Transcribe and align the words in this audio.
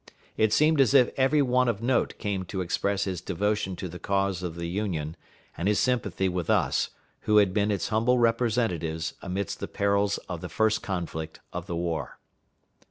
It 0.35 0.51
seemed 0.51 0.81
as 0.81 0.95
if 0.95 1.11
every 1.15 1.43
one 1.43 1.67
of 1.67 1.83
note 1.83 2.15
called 2.17 2.47
to 2.47 2.61
express 2.61 3.03
his 3.03 3.21
devotion 3.21 3.75
to 3.75 3.87
the 3.87 3.99
cause 3.99 4.41
of 4.41 4.55
the 4.55 4.65
Union, 4.65 5.15
and 5.55 5.67
his 5.67 5.77
sympathy 5.79 6.27
with 6.27 6.49
us, 6.49 6.89
who 7.29 7.37
had 7.37 7.53
been 7.53 7.69
its 7.69 7.89
humble 7.89 8.17
representatives 8.17 9.13
amidst 9.21 9.59
the 9.59 9.67
perils 9.67 10.17
of 10.27 10.41
the 10.41 10.49
first 10.49 10.81
conflict 10.81 11.39
of 11.53 11.67
the 11.67 11.75
war. 11.75 12.17